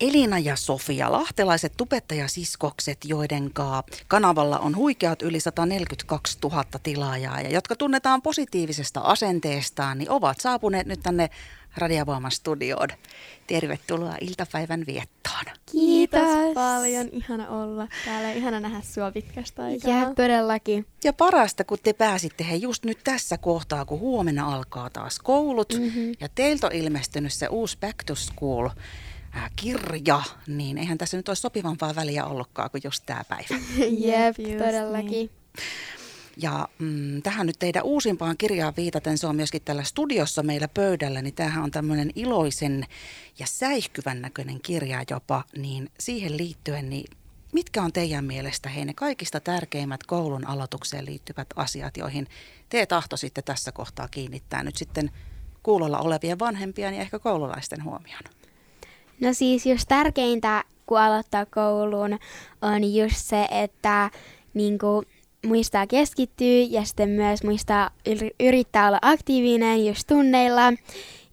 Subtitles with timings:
[0.00, 3.50] Elina ja Sofia, lahtelaiset tubettajasiskokset, joiden
[4.08, 10.86] kanavalla on huikeat yli 142 000 tilaajaa ja jotka tunnetaan positiivisesta asenteestaan, niin ovat saapuneet
[10.86, 11.30] nyt tänne
[11.76, 12.88] Radiovoiman studioon.
[13.46, 15.44] Tervetuloa iltapäivän viettoon.
[15.72, 19.90] Kiitos, Kiitos paljon, ihana olla täällä, ihana nähdä sua pitkästä aikaa.
[19.90, 20.86] Ja todellakin.
[21.04, 25.72] Ja parasta, kun te pääsitte he just nyt tässä kohtaa, kun huomenna alkaa taas koulut
[25.78, 26.12] mm-hmm.
[26.20, 28.68] ja teiltä on ilmestynyt se uusi Back to School
[29.56, 33.64] kirja, niin eihän tässä nyt olisi sopivampaa väliä ollutkaan kuin just tämä päivä.
[34.08, 35.10] Jep, todellakin.
[35.10, 35.30] Niin.
[36.36, 41.22] Ja mm, tähän nyt teidän uusimpaan kirjaan viitaten, se on myöskin tällä studiossa meillä pöydällä,
[41.22, 42.86] niin tämähän on tämmöinen iloisen
[43.38, 47.16] ja säihkyvän näköinen kirja jopa, niin siihen liittyen, niin
[47.52, 52.26] mitkä on teidän mielestä hei ne kaikista tärkeimmät koulun aloitukseen liittyvät asiat, joihin
[52.68, 55.10] te tahtoisitte tässä kohtaa kiinnittää nyt sitten
[55.62, 58.24] kuulolla olevien vanhempien ja ehkä koululaisten huomioon?
[59.20, 62.18] No siis just tärkeintä, kun aloittaa kouluun,
[62.62, 64.10] on just se, että
[64.54, 65.06] niin kuin,
[65.46, 67.90] muistaa keskittyä ja sitten myös muistaa
[68.40, 70.72] yrittää olla aktiivinen just tunneilla.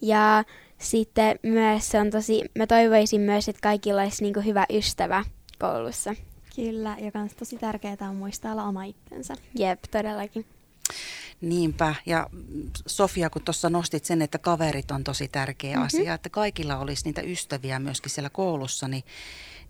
[0.02, 0.44] Ja
[0.78, 5.24] sitten myös se on tosi, mä toivoisin myös, että kaikilla olisi niin kuin hyvä ystävä
[5.60, 6.16] koulussa.
[6.56, 9.34] Kyllä, ja myös tosi tärkeää on muistaa olla oma itsensä.
[9.56, 10.46] Jep, todellakin.
[11.42, 12.30] Niinpä, ja
[12.86, 15.86] Sofia, kun tuossa nostit sen, että kaverit on tosi tärkeä mm-hmm.
[15.86, 19.04] asia, että kaikilla olisi niitä ystäviä myöskin siellä koulussa, niin,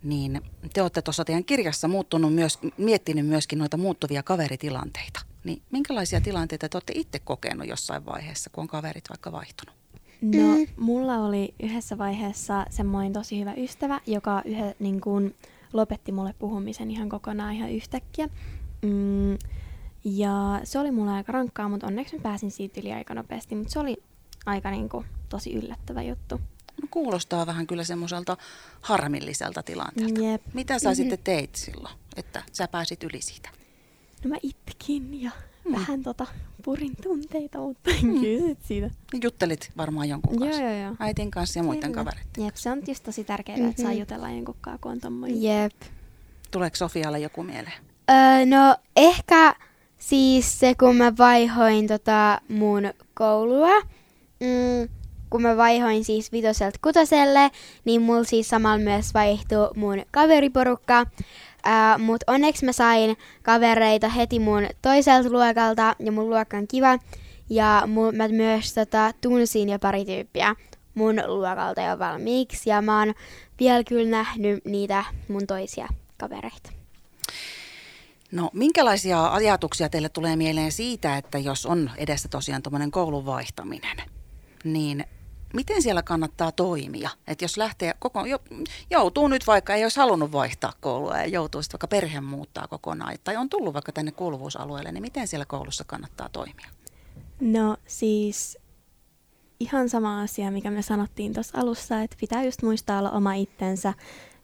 [0.03, 0.41] niin
[0.73, 5.19] te olette tuossa teidän kirjassa muuttunut myös, miettinyt myöskin noita muuttuvia kaveritilanteita.
[5.43, 9.75] Niin minkälaisia tilanteita te olette itse kokenut jossain vaiheessa, kun on kaverit vaikka vaihtunut?
[10.21, 10.67] No, mm.
[10.77, 15.35] mulla oli yhdessä vaiheessa semmoinen tosi hyvä ystävä, joka yhä, niin kun,
[15.73, 18.29] lopetti mulle puhumisen ihan kokonaan ihan yhtäkkiä.
[18.81, 19.38] Mm,
[20.16, 23.55] ja se oli mulle aika rankkaa, mutta onneksi mä pääsin siitä yli aika nopeasti.
[23.55, 23.97] Mutta se oli
[24.45, 26.41] aika niin kuin, tosi yllättävä juttu.
[26.81, 28.38] No, kuulostaa vähän kyllä semmoiselta
[28.81, 30.22] harmilliselta tilanteelta.
[30.22, 30.41] Jep.
[30.53, 33.50] Mitä sä sitten teit silloin, että sä pääsit yli siitä?
[34.23, 35.31] No mä itkin ja
[35.66, 35.72] mm.
[35.72, 36.28] vähän tota,
[36.63, 38.22] purin tunteita, mutta en mm.
[38.22, 38.89] kysyt siitä.
[39.24, 40.62] Juttelit varmaan jonkun kanssa.
[40.62, 40.95] Joo, joo, joo.
[41.00, 42.31] Äitin kanssa ja muiden kavereiden.
[42.38, 43.69] Jep, se on just tosi tärkeää, mm-hmm.
[43.69, 44.00] että saa mhm.
[44.00, 45.44] jutella jonkun kanssa, kun on tommoinen.
[45.44, 45.74] Jep.
[46.51, 47.74] Tuleeko Sofialle joku mieleen?
[48.09, 49.56] Öö, no ehkä
[49.97, 53.81] Siis se, kun mä vaihoin tota mun koulua,
[54.40, 54.90] mm,
[55.30, 57.52] kun mä vaihoin siis vitoselta kutoselle,
[57.85, 61.02] niin mulla siis samalla myös vaihtui mun kaveriporukka.
[61.02, 67.00] Uh, Mutta onneksi mä sain kavereita heti mun toiselta luokalta ja mun luokka on kiva.
[67.50, 70.56] Ja mun, mä myös tota, tunsin jo pari tyyppiä
[70.97, 73.13] mun luokalta jo valmiiksi ja mä oon
[73.59, 75.88] vielä kyllä nähnyt niitä mun toisia
[76.18, 76.76] kavereita.
[78.31, 83.97] No minkälaisia ajatuksia teille tulee mieleen siitä, että jos on edessä tosiaan tuommoinen koulun vaihtaminen,
[84.63, 85.05] niin
[85.53, 87.09] miten siellä kannattaa toimia?
[87.27, 88.23] Että jos lähtee koko,
[88.89, 93.15] joutuu nyt vaikka, ei olisi halunnut vaihtaa koulua ja joutuu sitten vaikka perhe muuttaa kokonaan,
[93.23, 96.67] tai on tullut vaikka tänne kuuluvuusalueelle, niin miten siellä koulussa kannattaa toimia?
[97.39, 98.57] No siis
[99.59, 103.94] ihan sama asia, mikä me sanottiin tuossa alussa, että pitää just muistaa olla oma itsensä,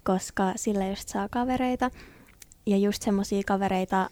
[0.03, 1.91] koska sillä just saa kavereita
[2.66, 4.09] ja just semmoisia kavereita,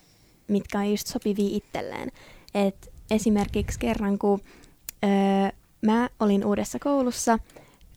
[0.48, 2.12] mitkä on just sopivia itselleen.
[2.54, 4.40] Et esimerkiksi kerran, kun
[5.04, 5.10] öö,
[5.82, 7.40] mä olin uudessa koulussa,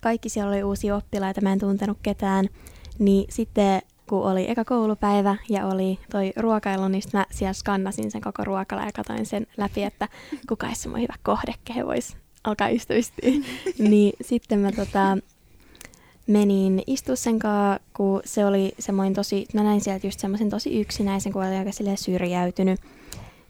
[0.00, 2.48] kaikki siellä oli uusia oppilaita, mä en tuntenut ketään,
[2.98, 8.21] niin sitten kun oli eka koulupäivä ja oli toi ruokailu, niin mä siellä skannasin sen
[8.21, 10.09] koko ruokala ja katsoin sen läpi, että
[10.48, 13.31] kuka olisi semmoinen hyvä kohde, kehen voisi alkaa ystävystyä.
[13.91, 15.19] niin sitten mä tota,
[16.26, 20.80] menin istua sen kanssa, kun se oli semmoinen tosi, mä näin sieltä just semmoisen tosi
[20.80, 22.80] yksinäisen, kun oli aika syrjäytynyt.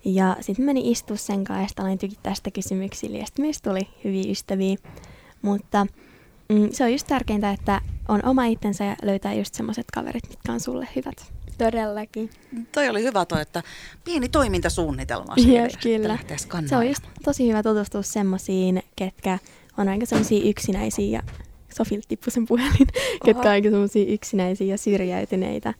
[0.04, 3.70] Ja sitten menin istua sen kanssa ja sitten aloin tykittää sitä kysymyksille ja sitten meistä
[3.70, 4.76] tuli hyviä ystäviä.
[5.42, 5.86] Mutta
[6.48, 10.52] mm, se on just tärkeintä, että on oma itsensä ja löytää just semmoiset kaverit, mitkä
[10.52, 11.32] on sulle hyvät.
[11.58, 12.30] Todellakin.
[12.72, 13.62] Toi oli hyvä toi, että
[14.04, 16.18] pieni toimintasuunnitelma Yes, kyllä.
[16.66, 19.38] Se on just tosi hyvä tutustua semmoisiin, ketkä
[19.78, 21.22] on aika semmoisia yksinäisiä ja
[21.74, 23.18] Sofilta tippui sen puhelin, Oho.
[23.24, 25.74] ketkä on aika semmoisia yksinäisiä ja syrjäytyneitä,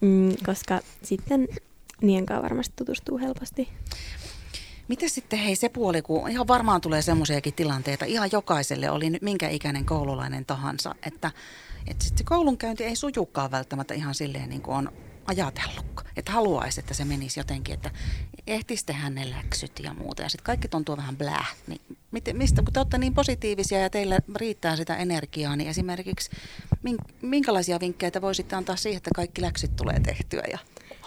[0.00, 1.48] mm, koska sitten
[2.02, 3.68] niiden kanssa varmasti tutustuu helposti.
[4.88, 9.22] Miten sitten hei se puoli, kun ihan varmaan tulee semmoisiakin tilanteita, ihan jokaiselle oli nyt
[9.22, 11.30] minkä ikäinen koululainen tahansa, että,
[11.86, 14.92] että sitten koulunkäynti ei sujukaan välttämättä ihan silleen niin kuin on
[15.26, 17.90] ajatellut, että haluaisi, että se menisi jotenkin, että
[18.46, 20.22] ehtisi tehdä ne läksyt ja muuta.
[20.22, 21.46] Ja sitten kaikki tuntuu vähän blää.
[21.66, 21.80] Niin
[22.10, 26.30] miten, mistä, kun te olette niin positiivisia ja teillä riittää sitä energiaa, niin esimerkiksi
[27.22, 30.58] minkälaisia vinkkejä te voisitte antaa siihen, että kaikki läksyt tulee tehtyä ja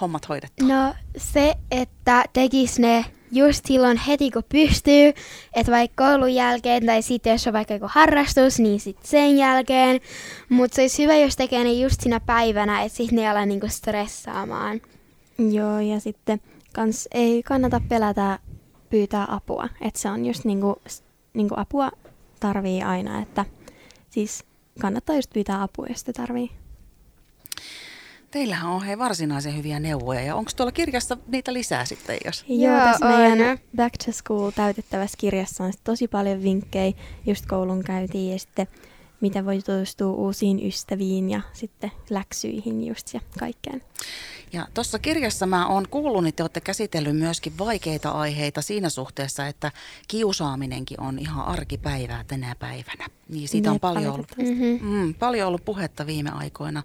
[0.01, 0.67] hommat hoidettua?
[0.67, 5.13] No se, että tekisi ne just silloin heti kun pystyy,
[5.55, 10.01] että vaikka koulun jälkeen tai sitten jos on vaikka joku harrastus, niin sitten sen jälkeen.
[10.49, 13.67] Mutta se olisi hyvä, jos tekee ne just siinä päivänä, että sitten ne ala niinku
[13.67, 14.81] stressaamaan.
[15.51, 16.41] Joo, ja sitten
[16.73, 18.39] kans ei kannata pelätä
[18.89, 19.69] pyytää apua.
[19.81, 20.81] Että se on just niinku,
[21.33, 21.91] niinku apua
[22.39, 23.45] tarvii aina, että
[24.09, 24.43] siis
[24.79, 26.58] kannattaa just pyytää apua, jos te tarvii.
[28.31, 32.45] Teillähän on hei varsinaisen hyviä neuvoja ja onko tuolla kirjassa niitä lisää sitten, jos...
[32.47, 33.21] Joo, Joo, tässä on.
[33.21, 36.93] meidän Back to School täytettävässä kirjassa on tosi paljon vinkkejä
[37.25, 38.67] just koulun käyntiin ja sitten
[39.21, 43.81] miten voi tutustua uusiin ystäviin ja sitten läksyihin just ja kaikkeen.
[44.53, 49.47] Ja tuossa kirjassa mä oon kuullut, että te olette käsitellyt myöskin vaikeita aiheita siinä suhteessa,
[49.47, 49.71] että
[50.07, 53.07] kiusaaminenkin on ihan arkipäivää tänä päivänä.
[53.29, 54.37] Niin siitä on Jep, paljon ollut.
[54.37, 54.87] Mm-hmm.
[54.87, 56.83] mm, paljon ollut puhetta viime aikoina.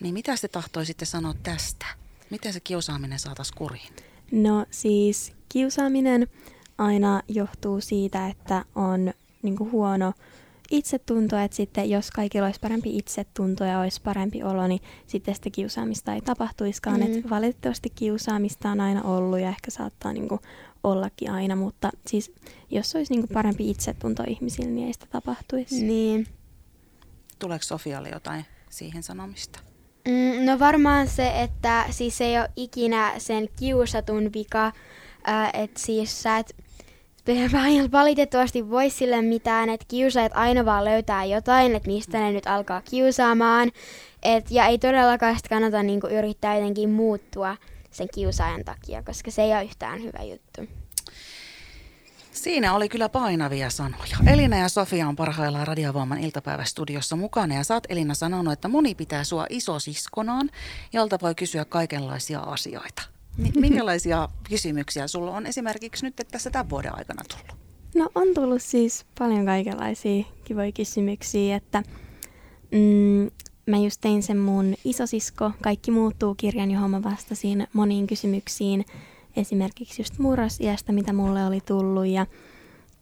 [0.00, 1.86] Niin mitä te tahtoisitte sanoa tästä?
[2.30, 3.92] Miten se kiusaaminen saataisiin kuriin?
[4.32, 6.26] No siis kiusaaminen
[6.78, 9.12] aina johtuu siitä, että on
[9.42, 10.12] niinku huono
[10.70, 15.50] itsetunto, että sitten jos kaikilla olisi parempi itsetunto ja olisi parempi olo, niin sitten sitä
[15.50, 17.00] kiusaamista ei tapahtuiskaan.
[17.00, 17.18] Mm.
[17.18, 20.40] Et valitettavasti kiusaamista on aina ollut ja ehkä saattaa niinku
[20.84, 22.32] ollakin aina, mutta siis
[22.70, 25.84] jos olisi niinku parempi itsetunto ihmisillä, niin ei sitä tapahtuisi.
[25.84, 26.26] Niin.
[27.38, 29.69] Tuleeko Sofialle jotain siihen sanomista?
[30.08, 34.72] Mm, no varmaan se, että siis ei ole ikinä sen kiusatun vika,
[35.52, 36.56] että siis sä et
[37.92, 42.82] valitettavasti voi sille mitään, että kiusaajat aina vaan löytää jotain, että mistä ne nyt alkaa
[42.90, 43.70] kiusaamaan.
[44.22, 47.56] Et, ja ei todellakaan sit kannata niinku yrittää jotenkin muuttua
[47.90, 50.79] sen kiusaajan takia, koska se ei ole yhtään hyvä juttu.
[52.32, 54.16] Siinä oli kyllä painavia sanoja.
[54.26, 59.24] Elina ja Sofia on parhaillaan Radiovoiman iltapäivästudiossa mukana ja oot Elina sanonut, että moni pitää
[59.24, 60.50] sua isosiskonaan,
[60.92, 63.02] jolta voi kysyä kaikenlaisia asioita.
[63.60, 67.60] Minkälaisia kysymyksiä sulla on esimerkiksi nyt tässä tämän vuoden aikana tullut?
[67.94, 71.82] No on tullut siis paljon kaikenlaisia kivoja kysymyksiä, että
[72.70, 73.30] mm,
[73.66, 78.84] mä just tein sen mun isosisko, Kaikki muuttuu kirjan, johon mä vastasin moniin kysymyksiin,
[79.36, 82.26] esimerkiksi just murrosiästä, mitä mulle oli tullut ja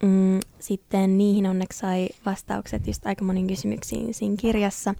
[0.02, 4.94] mm, sitten niihin onneksi sai vastaukset just aika moniin kysymyksiin siinä kirjassa.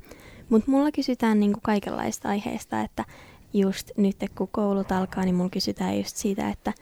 [0.49, 3.05] Mutta mulla kysytään niinku kaikenlaista aiheesta, että
[3.53, 6.73] just nyt kun koulut alkaa, niin mulla kysytään just siitä, että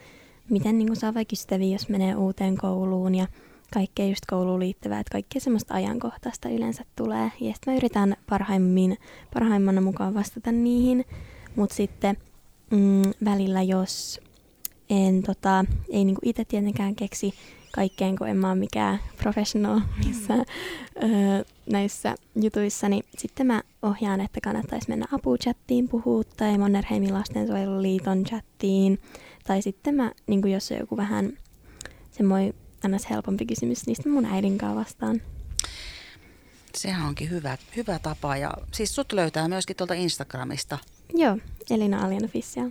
[0.51, 3.27] miten niin saa vaikka ystäviä, jos menee uuteen kouluun ja
[3.75, 7.33] kaikkea just kouluun liittyvää, että kaikkea semmoista ajankohtaista yleensä tulee.
[7.41, 8.99] Ja sitten mä yritän parhaimmin,
[9.35, 11.05] parhaimmana mukaan vastata niihin,
[11.57, 12.17] mutta sitten
[12.71, 14.21] mm, välillä jos
[14.91, 17.35] en tota, ei niinku itse tietenkään keksi
[17.73, 24.21] kaikkeen, kun en mä ole mikään professional missä öö, näissä jutuissa, niin sitten mä ohjaan,
[24.21, 29.01] että kannattaisi mennä apujattiin puhua tai Mannerheimin lastensuojeluliiton chattiin.
[29.47, 31.33] Tai sitten mä, niin jos on joku vähän
[32.11, 32.55] semmoinen
[32.89, 33.11] ns.
[33.11, 35.23] helpompi kysymys, niin sitten mun äidin kanssa vastaan.
[36.77, 40.79] Sehän onkin hyvä, hyvä tapa ja siis sut löytää myöskin tuolta Instagramista.
[41.15, 41.39] Joo,
[41.71, 42.71] Elina Alien Official.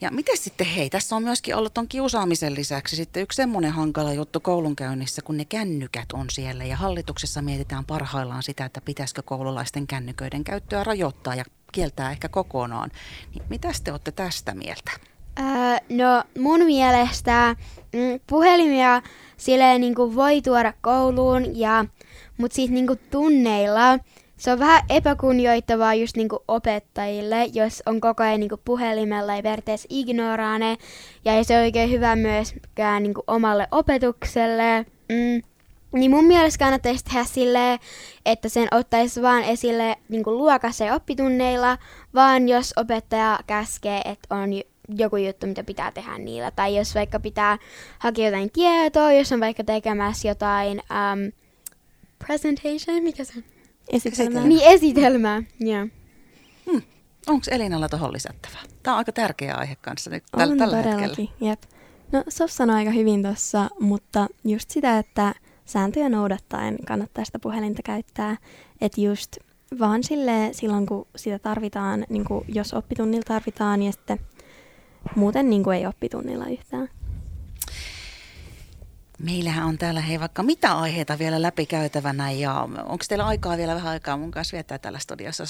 [0.00, 4.12] Ja miten sitten, hei, tässä on myöskin ollut ton kiusaamisen lisäksi sitten yksi semmoinen hankala
[4.12, 9.86] juttu koulunkäynnissä, kun ne kännykät on siellä ja hallituksessa mietitään parhaillaan sitä, että pitäisikö koululaisten
[9.86, 12.90] kännyköiden käyttöä rajoittaa ja kieltää ehkä kokonaan.
[13.34, 14.90] Niin mitä te olette tästä mieltä?
[15.38, 15.44] Öö,
[15.90, 17.56] no mun mielestä
[17.92, 19.02] mm, puhelimia
[19.36, 21.84] silleen niinku voi tuoda kouluun, ja,
[22.38, 23.98] mutta sitten niinku tunneilla
[24.36, 29.88] se on vähän epäkunnioittavaa just niinku opettajille, jos on koko ajan niinku puhelimella ja periaatteessa
[29.90, 30.76] ignoraa ne.
[31.24, 34.86] Ja ei se ole oikein hyvä myöskään niinku omalle opetukselle.
[35.08, 35.42] Mm.
[35.92, 37.78] Niin mun mielestä kannattaisi tehdä silleen,
[38.26, 41.78] että sen ottaisi vaan esille niinku luokassa ja oppitunneilla,
[42.14, 44.50] vaan jos opettaja käskee, että on
[44.88, 46.50] joku juttu, mitä pitää tehdä niillä.
[46.50, 47.58] Tai jos vaikka pitää
[47.98, 51.32] hakea jotain tietoa, jos on vaikka tekemässä jotain um,
[52.26, 53.55] presentation, mikä se on?
[53.92, 54.42] Esitelmää.
[54.42, 54.48] Esitelmä.
[54.48, 55.42] Niin, esitelmää.
[55.60, 55.86] Joo.
[56.70, 56.82] Hmm.
[57.26, 58.62] Onko Elinalla tuohon lisättävää?
[58.82, 61.30] Tämä on aika tärkeä aihe kanssa nyt täl- On tällä hetkellä.
[61.40, 61.62] jep.
[62.12, 67.82] No Sof sanoi aika hyvin tuossa, mutta just sitä, että sääntöjä noudattaen kannattaa sitä puhelinta
[67.82, 68.36] käyttää.
[68.80, 69.36] Että just
[69.78, 74.18] vaan sille silloin, kun sitä tarvitaan, niin kuin jos oppitunnilla tarvitaan ja sitten
[75.16, 76.88] muuten niin kuin ei oppitunnilla yhtään.
[79.18, 83.92] Meillähän on täällä hei vaikka mitä aiheita vielä läpikäytävänä ja onko teillä aikaa vielä vähän
[83.92, 85.44] aikaa mun kanssa viettää täällä studiossa?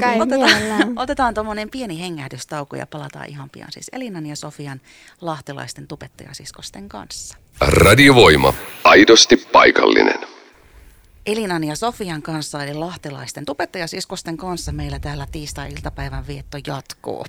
[0.00, 0.20] Kai.
[0.20, 0.62] Otetaan,
[0.96, 4.80] otetaan tuommoinen pieni hengähdystauko ja palataan ihan pian siis Elinan ja Sofian
[5.20, 7.36] lahtelaisten tubettajasiskosten kanssa.
[7.60, 8.54] Radiovoima.
[8.84, 10.37] Aidosti paikallinen.
[11.28, 17.24] Elinan ja Sofian kanssa, eli lahtelaisten tubettajasiskosten kanssa meillä täällä tiistai-iltapäivän vietto jatkuu.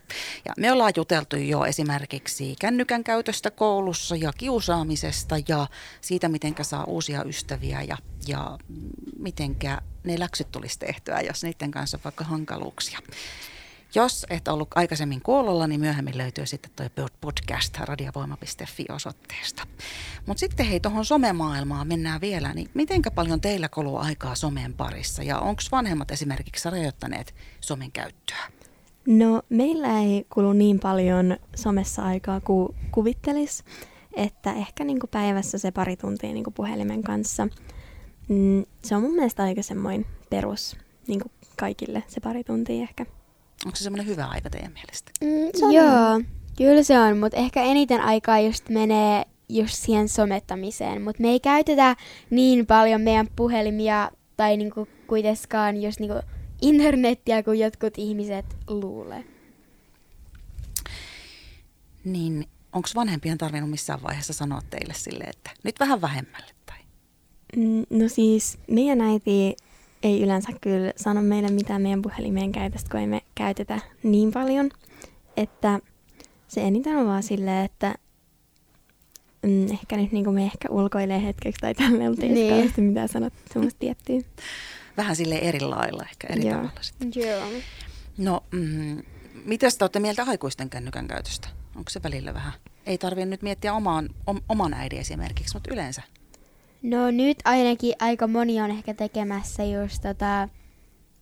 [0.46, 5.68] Ja me ollaan juteltu jo esimerkiksi kännykän käytöstä koulussa ja kiusaamisesta ja
[6.01, 8.58] siitä, miten saa uusia ystäviä ja, ja
[9.18, 13.00] mitenkä ne läksyt tulisi tehtyä, jos niiden kanssa on vaikka hankaluuksia.
[13.96, 19.67] Jos et ollut aikaisemmin kuulolla, niin myöhemmin löytyy sitten tuo podcast radiovoima.fi osoitteesta.
[20.25, 25.24] Mutta sitten hei, tuohon somemaailmaan mennään vielä, niin mitenkä paljon teillä kuluu aikaa somen parissa
[25.24, 28.51] ja onko vanhemmat esimerkiksi rajoittaneet somen käyttöä?
[29.05, 33.63] No meillä ei kulu niin paljon somessa aikaa kuin kuvittelis,
[34.13, 37.48] että ehkä niinku päivässä se pari tuntia niinku puhelimen kanssa.
[38.27, 40.77] Mm, se on mun mielestä aika semmoinen perus
[41.08, 43.05] niinku kaikille se pari tuntia ehkä.
[43.66, 45.12] Onko se semmoinen hyvä aika teidän mielestä?
[45.22, 46.22] Mm, joo,
[46.58, 51.39] kyllä se on, mutta ehkä eniten aikaa just menee just siihen somettamiseen, mutta me ei
[51.39, 51.96] käytetä
[52.30, 56.22] niin paljon meidän puhelimia tai niinku kuitenkaan just niinku
[56.62, 59.24] internettiä kuin jotkut ihmiset luulee.
[62.04, 66.51] Niin, onko vanhempien tarvinnut missään vaiheessa sanoa teille sille, että nyt vähän vähemmälle?
[66.66, 66.78] Tai?
[67.56, 69.56] Mm, no siis meidän äiti
[70.03, 74.70] ei yleensä kyllä sano meille mitään meidän puhelimeen käytöstä, kun ei me käytetä niin paljon.
[75.38, 75.79] Että
[76.48, 77.96] se eniten on vaan silleen, että
[79.44, 81.74] mm, ehkä nyt niin me ehkä ulkoilee hetkeksi tai
[82.10, 82.74] mutta ei niin.
[82.77, 84.20] mitään sanot semmoista tiettyä.
[84.98, 86.56] Vähän sille eri lailla, ehkä eri Joo.
[86.56, 87.12] tavalla sitten.
[87.15, 87.48] Joo.
[88.18, 89.03] No, mm,
[89.46, 91.48] mitä te olette mieltä aikuisten kännykän käytöstä?
[91.75, 92.53] Onko se välillä vähän?
[92.86, 96.01] Ei tarvitse nyt miettiä omaan, om, oman äidin esimerkiksi, mutta yleensä.
[96.82, 100.50] No nyt ainakin aika moni on ehkä tekemässä just tota,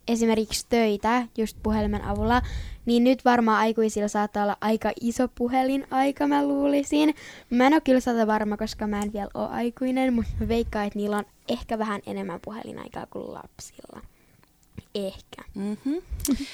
[0.08, 2.42] esimerkiksi töitä just puhelimen avulla,
[2.86, 7.16] niin nyt varmaan aikuisilla saattaa olla aika iso puhelin aika, mä luulisin.
[7.50, 10.88] Mä en ole kyllä sata varma, koska mä en vielä ole aikuinen, mutta mä veikkaan,
[10.88, 14.02] että niillä on ehkä vähän enemmän puhelinaikaa kuin lapsilla.
[15.06, 15.44] Ehkä.
[15.56, 16.02] Mm-hmm.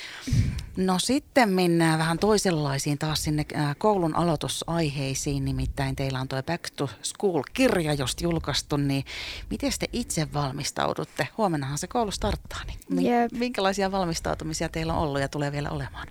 [0.78, 6.70] No sitten mennään vähän toisenlaisiin taas sinne äh, koulun aloitusaiheisiin, nimittäin teillä on tuo Back
[6.76, 9.06] to School-kirja just julkaistu, niin
[9.50, 11.28] miten te itse valmistaudutte?
[11.38, 13.32] Huomennahan se koulu starttaa, niin yep.
[13.32, 16.08] minkälaisia valmistautumisia teillä on ollut ja tulee vielä olemaan?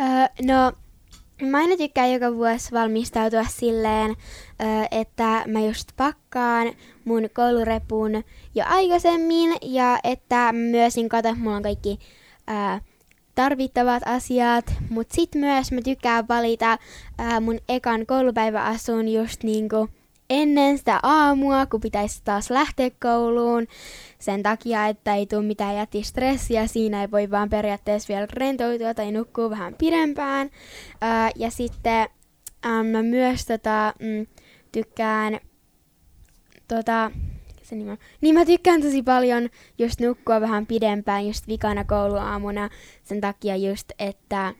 [0.00, 0.06] Öö,
[0.42, 0.72] no
[1.40, 4.16] Mä aina tykkään joka vuosi valmistautua silleen,
[4.90, 6.72] että mä just pakkaan
[7.04, 11.98] mun koulurepun jo aikaisemmin ja että myös niin kato, mulla on kaikki
[13.34, 16.78] tarvittavat asiat, mutta sit myös mä tykkään valita
[17.40, 19.88] mun ekan koulupäiväasun just niinku
[20.30, 23.66] ennen sitä aamua, kun pitäisi taas lähteä kouluun.
[24.18, 29.12] Sen takia, että ei tule mitään jättistressiä, siinä ei voi vaan periaatteessa vielä rentoutua tai
[29.12, 30.50] nukkua vähän pidempään.
[31.00, 32.08] Ää, ja sitten
[32.62, 34.26] ää, mä myös tota, mm,
[34.72, 35.40] tykkään
[36.68, 37.10] tota,
[37.62, 42.70] se nimi Niin mä tykkään tosi paljon just nukkua vähän pidempään just vikana kouluaamuna
[43.02, 44.54] sen takia just, että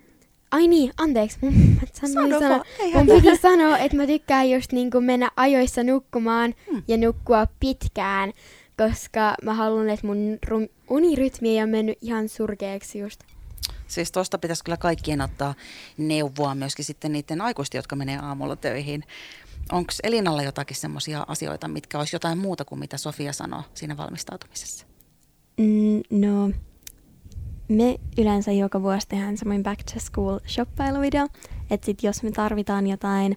[0.51, 1.39] Ai niin, anteeksi.
[1.41, 2.65] Mun, sano, sano,
[2.95, 6.83] mun piti sanoa, että mä tykkään just niinku mennä ajoissa nukkumaan hmm.
[6.89, 8.33] ja nukkua pitkään,
[8.77, 13.21] koska mä haluan, että mun rum- unirytmi ei ole mennyt ihan surkeaksi just.
[13.87, 15.55] Siis tuosta pitäisi kyllä kaikkien ottaa
[15.99, 19.05] neuvoa myöskin sitten niiden aikuisten, jotka menee aamulla töihin.
[19.73, 24.87] Onko Elinalla jotakin semmoisia asioita, mitkä olisi jotain muuta kuin mitä Sofia sanoi siinä valmistautumisessa?
[25.57, 26.51] Mm, no,
[27.71, 31.29] me yleensä joka vuosi tehdään semmoinen back to school shoppailuvideo,
[31.71, 33.37] että sit jos me tarvitaan jotain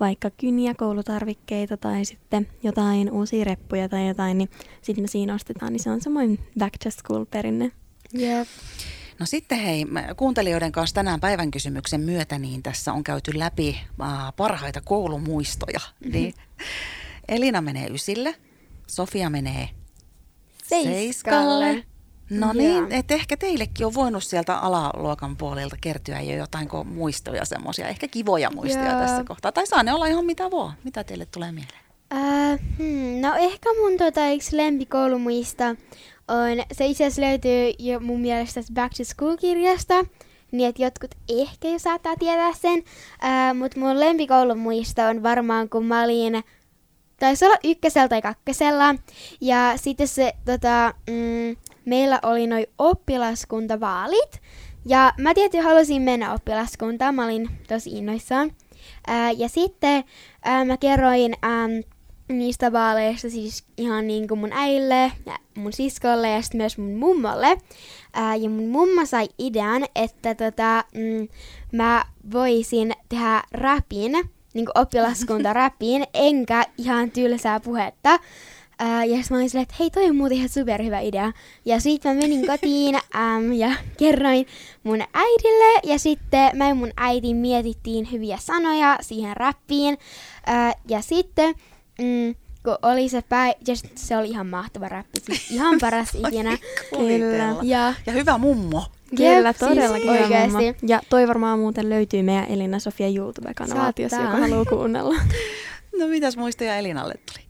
[0.00, 4.50] vaikka kyniä, koulutarvikkeita tai sitten jotain uusia reppuja tai jotain, niin
[4.82, 7.72] sitten me siinä ostetaan, niin se on semmoinen back to school perinne.
[8.18, 8.48] Yep.
[9.18, 9.86] No sitten hei,
[10.16, 15.80] kuuntelijoiden kanssa tänään päivän kysymyksen myötä, niin tässä on käyty läpi uh, parhaita koulumuistoja.
[15.80, 16.12] Mm-hmm.
[16.12, 16.34] Niin
[17.28, 18.34] Elina menee ysille,
[18.86, 19.68] Sofia menee
[20.64, 20.94] seiskalle.
[20.94, 21.89] seiskalle.
[22.30, 27.88] No niin, että ehkä teillekin on voinut sieltä alaluokan puolelta kertyä jo jotain muistoja semmoisia,
[27.88, 29.00] ehkä kivoja muistoja Joo.
[29.00, 29.52] tässä kohtaa.
[29.52, 30.74] Tai saa ne olla ihan mitä vaan.
[30.84, 31.80] Mitä teille tulee mieleen?
[32.12, 35.64] Äh, hmm, no ehkä mun tota, yksi lempikoulumuista
[36.28, 39.94] on, se itse asiassa löytyy jo mun mielestä Back to School-kirjasta,
[40.52, 42.82] niin että jotkut ehkä jo saattaa tietää sen,
[43.24, 46.44] äh, mutta mun lempikoulumuista on varmaan kun mä olin
[47.20, 48.94] taisi olla ykkösellä tai kakkosella.
[49.40, 51.56] Ja sitten se, tota, mm,
[51.90, 54.40] meillä oli noin oppilaskuntavaalit.
[54.86, 58.50] Ja mä tietysti halusin mennä oppilaskuntaan, mä olin tosi innoissaan.
[59.06, 60.04] Ää, ja sitten
[60.44, 61.68] ää, mä kerroin ää,
[62.28, 66.94] niistä vaaleista siis ihan niin kuin mun äille ja mun siskolle ja sitten myös mun
[66.94, 67.58] mummolle.
[68.12, 71.28] Ää, ja mun mummo sai idean, että tota, mm,
[71.72, 74.12] mä voisin tehdä rapin,
[74.54, 78.18] niin kuin oppilaskunta rapin, enkä ihan tylsää puhetta.
[78.82, 81.32] Ää, ja sitten mä olin silleen, että hei, toi on muuten ihan superhyvä idea.
[81.64, 84.46] Ja sitten mä menin kotiin äm, ja kerroin
[84.82, 85.80] mun äidille.
[85.84, 89.98] Ja sitten mä ja mun äiti mietittiin hyviä sanoja siihen räppiin.
[90.46, 91.54] Ää, ja sitten...
[91.98, 92.34] Mm,
[92.64, 96.58] kun oli se päivä, ja se oli ihan mahtava räppi, siis ihan paras ikinä.
[96.96, 97.56] Kyllä.
[97.62, 98.84] Ja, ja hyvä mummo.
[99.16, 100.58] Kyllä, todellakin siis hyvä mummo.
[100.86, 105.14] Ja toi varmaan muuten löytyy meidän Elina Sofia YouTube-kanavalta, jos joku haluaa kuunnella.
[106.00, 107.49] No mitäs muistoja Elinalle tuli?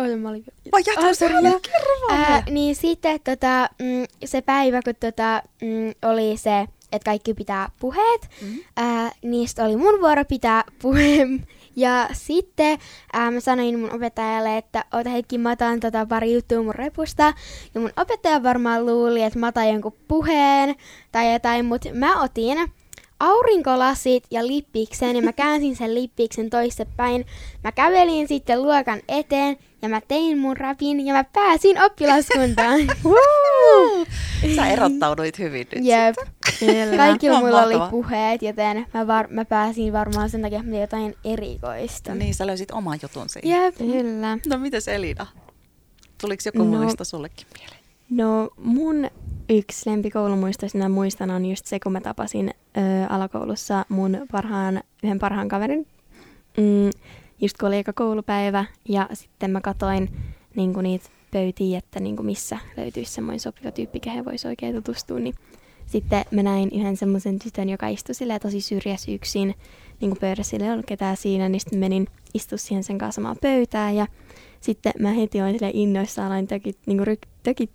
[0.00, 0.44] Oi, mä olin...
[0.72, 1.60] Vai jatka Ah, se sorry, joo.
[1.62, 2.42] Kerro vaan Ää, vielä.
[2.50, 6.60] niin sitten tota, mm, se päivä, kun tota, mm, oli se,
[6.92, 8.56] että kaikki pitää puheet, Mhm.
[8.76, 11.26] ää, niistä oli mun vuoro pitää puhe.
[11.76, 12.78] Ja sitten
[13.12, 17.34] ää, mä sanoin mun opettajalle, että ota hetki, mä otan tota pari juttua mun repusta.
[17.74, 20.74] Ja mun opettaja varmaan luuli, että mä otan jonkun puheen
[21.12, 22.58] tai jotain, mutta mä otin
[23.20, 27.26] aurinkolasit ja lippiksen ja mä käänsin sen lippiksen toistepäin.
[27.64, 32.80] Mä kävelin sitten luokan eteen ja mä tein mun rapin ja mä pääsin oppilaskuntaan.
[34.56, 35.84] Sä erottauduit hyvin nyt.
[35.84, 36.16] Jep.
[36.96, 40.76] Kaikilla On mulla oli puheet, joten mä, var- mä pääsin varmaan sen takia, että mä
[40.80, 42.14] jotain erikoista.
[42.14, 43.62] Niin, sä löysit oman jutun siihen.
[43.62, 43.74] Jep.
[43.76, 44.38] Kyllä.
[44.48, 45.26] No mitäs Elina?
[46.20, 46.78] Tuliko joku No.
[46.78, 47.78] muisto sullekin mieleen?
[48.10, 49.10] No mun
[49.48, 55.18] yksi lempikoulumuisto, mä muistan, on just se, kun mä tapasin ö, alakoulussa mun parhaan, yhden
[55.18, 55.86] parhaan kaverin.
[56.56, 56.90] Mm,
[57.40, 60.08] just kun oli eka koulupäivä ja sitten mä katoin
[60.56, 65.34] niin niitä pöytiä, että niin missä löytyisi semmoinen sopiva tyyppi, kehen voisi oikein tutustua, niin
[65.86, 69.54] sitten mä näin yhden semmoisen tytön, joka istui tosi syrjäs yksin,
[70.00, 73.36] niin kuin pöydässä ei ollut ketään siinä, niin sitten menin istua siihen sen kanssa samaan
[73.40, 74.06] pöytään ja
[74.60, 77.70] sitten mä heti olin sille innoissaan, aloin tökit, niin kuin tökit,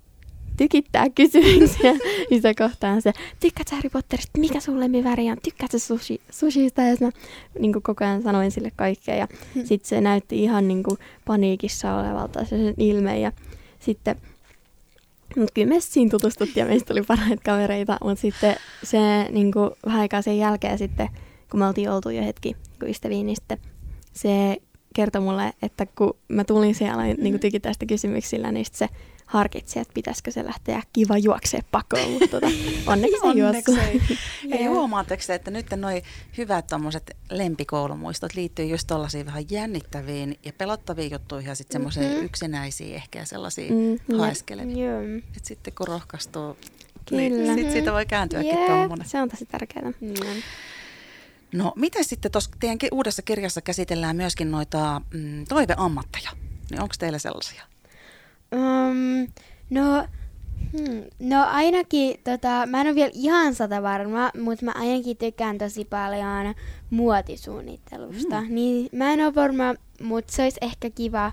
[0.57, 1.93] tykittää kysymyksiä
[2.29, 6.81] sitä kohtaan se, tykkäät sä Harry Potterista, mikä sun lempiväri on, tykkäät sä sushi, sushista,
[6.81, 7.09] ja mä
[7.59, 11.95] niin kuin koko ajan sanoin sille kaikkea, ja sitten se näytti ihan niin kuin paniikissa
[11.95, 13.31] olevalta se sen ilme, ja
[13.79, 14.15] sitten
[15.37, 19.69] Mut kyllä me siinä tutustuttiin ja meistä tuli parhaita kavereita, mutta sitten se niin kuin,
[19.85, 21.09] vähän aikaa sen jälkeen sitten,
[21.51, 23.57] kun me oltiin oltu jo hetki kun ystäviin, niin sitten
[24.13, 24.57] se
[24.95, 28.95] kertoi mulle, että kun mä tulin siellä niin tykittää sitä kysymyksillä, niin sitten se
[29.25, 32.47] harkitsi, että pitäisikö se lähteä kiva juoksee pakoon, mutta tota,
[32.91, 33.77] onneksi se juossut.
[33.77, 34.01] ei.
[34.51, 36.01] Hei, huomaatteko te, että nyt noi
[36.37, 42.25] hyvät tommoset lempikoulumuistot liittyy just tollasiin vähän jännittäviin ja pelottaviin juttuihin ja sitten semmoisiin Mhm.
[42.25, 44.19] yksinäisiin ehkä ja sellaisiin Mm, mm, jep.
[44.19, 44.77] haeskeleviin.
[44.79, 45.01] Joo.
[45.37, 46.57] Et sitten kun rohkaistuu,
[47.09, 47.21] Kyllä.
[47.21, 49.07] niin sit siitä voi kääntyäkin tommonen.
[49.09, 49.91] Se on tosi tärkeää.
[50.01, 50.13] Mm.
[51.53, 56.29] No, miten sitten tuossa teidän uudessa kirjassa käsitellään myöskin noita mm, toiveammatteja?
[56.71, 57.63] Niin onko teillä sellaisia?
[58.53, 59.27] Um,
[59.69, 60.07] no,
[60.71, 65.57] hmm, no ainakin, tota, mä en ole vielä ihan sata varma, mutta mä ainakin tykkään
[65.57, 66.55] tosi paljon
[66.89, 68.41] muotisuunnittelusta.
[68.41, 68.55] Mm.
[68.55, 71.31] Niin mä en ole varma, mutta se olisi ehkä kiva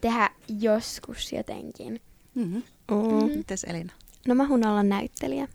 [0.00, 0.30] tehdä
[0.60, 2.00] joskus jotenkin.
[2.34, 2.62] Mm-hmm.
[2.90, 3.36] Mm.
[3.36, 3.92] Mites Elina?
[4.26, 5.48] No mä haluan olla näyttelijä.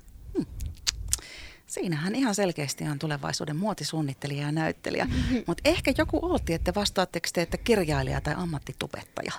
[1.68, 5.08] Siinähän ihan selkeästi on tulevaisuuden muotisuunnittelija ja näyttelijä.
[5.48, 9.32] Mutta ehkä joku ootti, että vastaatteko te, että kirjailija tai ammattitubettaja?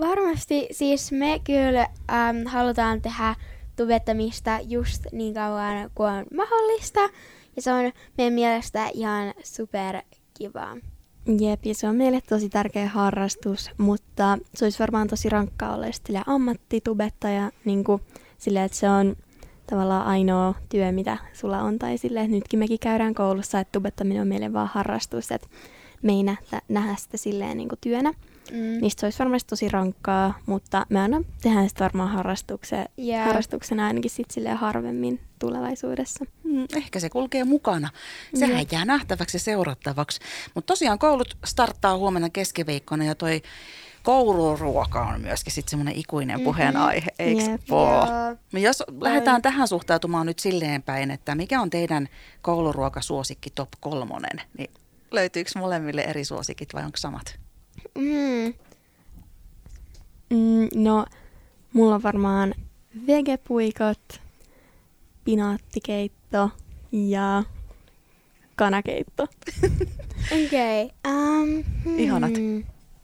[0.00, 3.34] Varmasti, siis me kyllä äm, halutaan tehdä
[3.76, 7.00] tubettamista just niin kauan kuin on mahdollista.
[7.56, 10.02] Ja se on meidän mielestä ihan super
[10.38, 10.76] kivaa.
[11.40, 15.86] Jep, ja se on meille tosi tärkeä harrastus, mutta se olisi varmaan tosi rankkaa olla
[15.92, 18.02] silleen ammattitubettaja, niin kuin
[18.38, 19.16] silleen, että se on
[19.70, 24.28] tavallaan ainoa työ, mitä sulla on, tai että nytkin mekin käydään koulussa, että tubettaminen on
[24.28, 25.48] meille vaan harrastus, että
[26.02, 28.12] me ei nähdä, nähdä sitä silleen niin kuin työnä.
[28.52, 28.80] Mm.
[28.80, 33.24] Niistä se olisi varmasti tosi rankkaa, mutta me aina tehdään sitä varmaan harrastuksena, Jep.
[33.24, 36.24] harrastuksena ainakin sit silleen harvemmin tulevaisuudessa.
[36.44, 37.88] Mm, ehkä se kulkee mukana.
[38.34, 38.72] Sehän Jep.
[38.72, 40.20] jää nähtäväksi ja seurattavaksi.
[40.54, 43.42] Mutta tosiaan koulut starttaa huomenna keskiviikkona ja toi
[44.02, 46.44] kouluruoka on myöskin sitten semmoinen ikuinen Mhm.
[46.44, 47.42] puheenaihe, eikö?
[47.68, 48.06] Joo.
[48.52, 52.08] No Jos lähdetään tähän suhtautumaan nyt silleen päin, että mikä on teidän
[52.42, 54.70] kouluruokasuosikki top kolmonen, niin
[55.10, 57.38] löytyykö molemmille eri suosikit vai onko samat?
[57.98, 58.54] Mm.
[60.30, 61.06] Mm, no,
[61.72, 62.54] mulla on varmaan
[63.06, 64.20] vegepuikot,
[65.24, 66.50] pinaattikeitto
[66.92, 67.44] ja
[68.56, 69.22] kanakeitto.
[70.44, 70.84] Okei.
[70.84, 71.12] Okay.
[71.12, 71.98] Um, hmm.
[71.98, 72.32] Ihanat.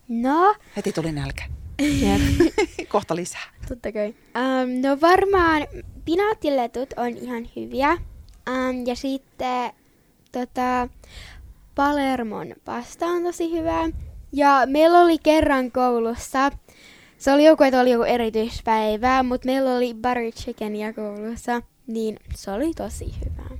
[0.09, 1.45] No, Heti tuli nälkä.
[1.81, 2.53] Jep.
[2.93, 3.55] Kohta lisää.
[3.69, 4.09] totta kai.
[4.09, 5.63] Um, no varmaan
[6.05, 7.93] pinaattiletut on ihan hyviä.
[7.93, 9.73] Um, ja sitten
[10.33, 10.89] tota,
[11.75, 13.89] Palermon pasta on tosi hyvä.
[14.35, 16.51] Ja meillä oli kerran koulussa,
[17.19, 22.51] se oli joku, että oli joku erityispäivä, mutta meillä oli butter chickenia koulussa, niin se
[22.51, 23.59] oli tosi hyvä.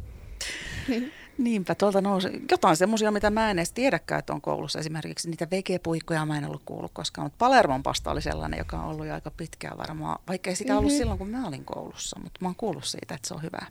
[1.39, 4.79] Niinpä, tuolta nousi jotain semmoisia, mitä mä en edes tiedäkään, että on koulussa.
[4.79, 8.85] Esimerkiksi niitä vegepuikkoja mä en ollut kuullut koskaan, mutta Palermon pasta oli sellainen, joka on
[8.85, 10.79] ollut jo aika pitkään varmaan, vaikka ei sitä mm-hmm.
[10.79, 10.99] ollut mhm.
[10.99, 13.67] silloin, kun mä olin koulussa, mutta mä oon kuullut siitä, että se on hyvää.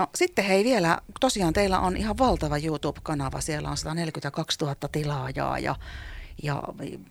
[0.00, 5.58] No sitten hei vielä, tosiaan teillä on ihan valtava YouTube-kanava, siellä on 142 000 tilaajaa
[5.58, 5.76] ja,
[6.42, 6.62] ja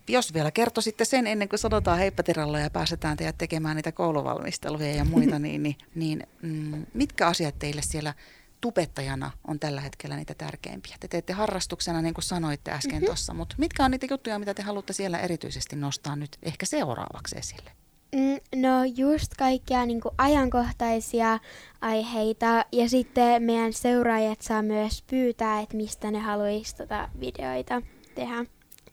[0.08, 5.04] jos vielä kertoisitte sen ennen kuin sanotaan heippatiralla ja pääsetään teidät tekemään niitä kouluvalmisteluja ja
[5.04, 8.14] muita, niin, niin, niin mm, mitkä asiat teille siellä
[8.60, 10.96] tubettajana on tällä hetkellä niitä tärkeimpiä?
[11.00, 13.06] Te teette harrastuksena, niin kuin sanoitte äsken mm-hmm.
[13.06, 17.38] tuossa, mutta mitkä on niitä juttuja, mitä te haluatte siellä erityisesti nostaa nyt ehkä seuraavaksi
[17.38, 17.70] esille?
[18.16, 21.38] Mm, no just kaikkia niin kuin ajankohtaisia
[21.80, 27.82] aiheita ja sitten meidän seuraajat saa myös pyytää, että mistä ne haluaisi tota videoita
[28.14, 28.44] tehdä.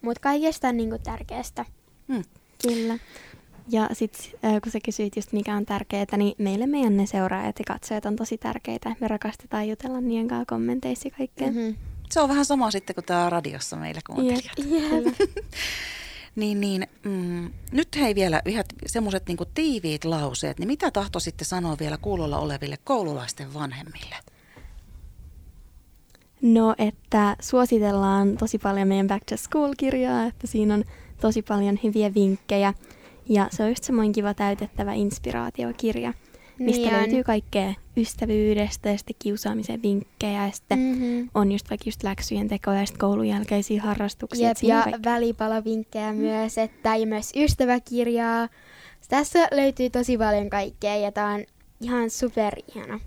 [0.01, 1.65] Mutta kaikesta niin kuin tärkeästä.
[2.07, 2.23] Mm.
[2.67, 2.97] Kyllä.
[3.69, 4.31] Ja sitten
[4.63, 8.15] kun sä kysyit just mikä on tärkeää, niin meille meidän ne seuraajat ja katsojat on
[8.15, 8.95] tosi tärkeitä.
[8.99, 11.47] Me rakastetaan jutella niiden kanssa kommenteissa kaikkea.
[11.47, 11.75] Mm-hmm.
[12.09, 14.59] Se on vähän sama sitten kuin tämä radiossa meillä kuuntelijat.
[14.71, 14.81] Yep.
[15.05, 15.15] Yep.
[16.37, 21.77] Niin, niin mm, nyt hei vielä yhä semmoiset niin tiiviit lauseet, niin mitä tahtoisitte sanoa
[21.79, 24.15] vielä kuulolla oleville koululaisten vanhemmille?
[26.41, 30.83] No, että suositellaan tosi paljon meidän Back to School-kirjaa, että siinä on
[31.21, 32.73] tosi paljon hyviä vinkkejä.
[33.29, 36.13] Ja se on just semmoinen kiva täytettävä inspiraatiokirja
[36.59, 41.29] mistä niin löytyy kaikkea ystävyydestä ja sitten kiusaamisen vinkkejä ja sitten mm-hmm.
[41.33, 44.47] on just vaikka just läksyjen tekoja ja sitten koulun jälkeisiä harrastuksia.
[44.47, 45.01] Jep, ja kaikki.
[45.05, 46.19] välipalavinkkejä mm.
[46.19, 48.49] myös, että ja myös ystäväkirjaa.
[49.09, 51.45] Tässä löytyy tosi paljon kaikkea ja tämä on
[51.81, 52.09] ihan
[52.75, 52.99] ihana.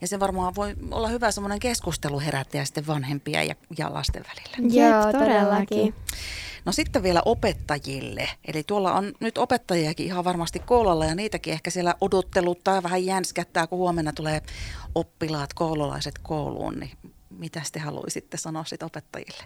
[0.00, 4.74] Ja se varmaan voi olla hyvä semmoinen keskusteluherättäjä sitten vanhempia ja, ja lasten välillä.
[4.74, 5.18] Joo, todellakin.
[5.18, 5.94] todellakin.
[6.64, 8.28] No sitten vielä opettajille.
[8.44, 13.66] Eli tuolla on nyt opettajiakin ihan varmasti koululla ja niitäkin ehkä siellä odotteluttaa vähän jänskättää,
[13.66, 14.42] kun huomenna tulee
[14.94, 16.74] oppilaat, koululaiset kouluun.
[16.74, 16.90] Niin
[17.30, 19.44] mitä te haluaisitte sanoa sitten opettajille?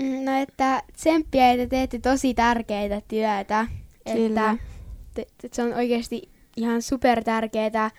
[0.00, 3.66] Mm, no että tsemppiä, että teette tosi tärkeitä työtä.
[4.12, 4.50] Kyllä.
[4.50, 4.64] Että
[5.14, 7.90] te, se on oikeasti ihan super tärkeää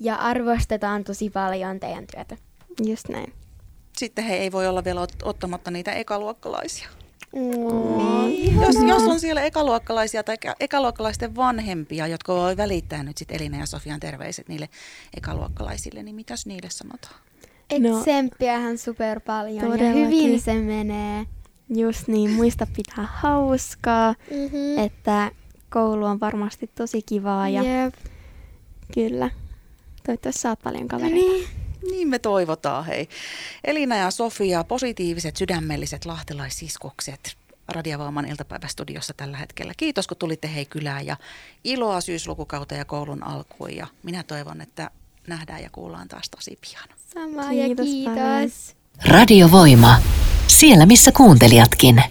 [0.00, 2.36] ja arvostetaan tosi paljon teidän työtä.
[2.86, 3.32] Just näin.
[3.96, 6.88] Sitten he ei voi olla vielä ottamatta niitä ekaluokkalaisia.
[7.34, 8.60] Niin.
[8.60, 13.66] Jos, jos on siellä ekaluokkalaisia tai ekaluokkalaisten vanhempia, jotka voi välittää nyt sitten Elina ja
[13.66, 14.68] Sofian terveiset niille
[15.16, 17.20] ekaluokkalaisille, niin mitäs niille sanotaan?
[17.78, 20.02] No, Tsemppiähän super paljon todellakin.
[20.02, 21.26] ja hyvin se menee.
[21.68, 24.78] Just niin, muista pitää hauskaa, mm-hmm.
[24.78, 25.30] että
[25.70, 27.94] koulu on varmasti tosi kivaa ja yep.
[28.94, 29.30] kyllä,
[30.06, 31.14] toivottavasti saat paljon kavereita.
[31.14, 31.63] Niin.
[31.90, 33.08] Niin me toivotaan, hei.
[33.64, 37.36] Elina ja Sofia, positiiviset, sydämelliset lahtelaisiskokset
[37.68, 39.72] Radiovaaman iltapäivästudiossa tällä hetkellä.
[39.76, 41.16] Kiitos, kun tulitte hei kylään ja
[41.64, 43.76] iloa syyslukukautta ja koulun alkuun.
[43.76, 44.90] Ja minä toivon, että
[45.26, 46.88] nähdään ja kuullaan taas tosi pian.
[47.14, 48.76] Sama kiitos ja kiitos.
[49.06, 49.96] Radiovoima.
[50.46, 52.02] Siellä, missä kuuntelijatkin.